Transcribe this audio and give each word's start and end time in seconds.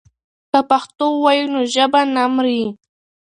که 0.51 0.59
پښتو 0.71 1.05
ووایو 1.11 1.51
نو 1.53 1.59
ژبه 1.73 2.01
نه 2.15 2.23
مري. 2.33 2.63